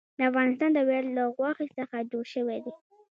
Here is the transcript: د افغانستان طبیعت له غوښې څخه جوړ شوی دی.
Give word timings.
د 0.17 0.19
افغانستان 0.29 0.69
طبیعت 0.77 1.05
له 1.17 1.23
غوښې 1.35 1.67
څخه 1.77 1.95
جوړ 2.11 2.25
شوی 2.33 2.57
دی. 2.65 2.73